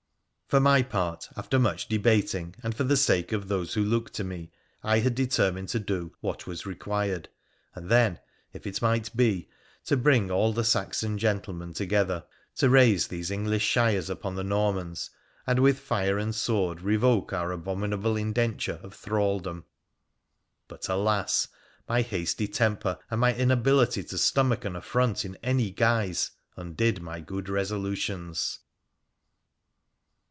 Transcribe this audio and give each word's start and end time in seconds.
For 0.47 0.59
my 0.59 0.81
part, 0.83 1.29
after 1.37 1.57
much 1.57 1.87
debating, 1.87 2.55
and 2.61 2.75
for 2.75 2.83
the 2.83 2.97
sake 2.97 3.31
of 3.31 3.47
those 3.47 3.73
who 3.73 3.85
looked 3.85 4.13
to 4.15 4.25
me, 4.25 4.51
I 4.83 4.99
had 4.99 5.15
determined 5.15 5.69
to 5.69 5.79
do 5.79 6.13
what 6.19 6.45
was 6.45 6.65
required 6.65 7.29
—•and 7.77 7.87
then, 7.89 8.19
if 8.51 8.67
it 8.67 8.81
might 8.81 9.15
be, 9.15 9.47
to 9.85 9.95
bring 9.95 10.29
all 10.29 10.51
the 10.51 10.65
Saxon 10.65 11.17
gentlemen 11.17 11.73
to 11.75 11.85
gether— 11.85 12.25
to 12.57 12.69
raise 12.69 13.07
these 13.07 13.31
English 13.31 13.63
shires 13.63 14.09
upon 14.09 14.35
the 14.35 14.43
Normans, 14.43 15.09
and 15.47 15.59
with 15.59 15.79
fire 15.79 16.17
and 16.17 16.35
sword 16.35 16.81
revoke 16.81 17.31
our 17.31 17.53
abominable 17.53 18.17
indenture 18.17 18.81
of 18.83 18.93
thral 18.93 19.41
dom. 19.41 19.63
But, 20.67 20.89
alas! 20.89 21.47
my 21.87 22.01
hasty 22.01 22.49
temper 22.49 22.99
and 23.09 23.21
my 23.21 23.33
inability 23.33 24.03
to 24.03 24.17
stomach 24.17 24.65
an 24.65 24.75
affront 24.75 25.23
in 25.23 25.37
any 25.41 25.71
guise 25.71 26.31
undid 26.57 27.01
my 27.01 27.21
good 27.21 27.47
resolutions. 27.47 28.59